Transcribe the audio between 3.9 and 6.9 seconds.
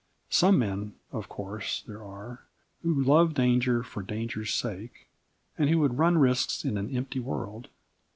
danger's sake, and who would run risks in an